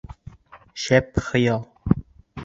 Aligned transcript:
Шәп 0.83 1.09
хыял. 1.25 1.61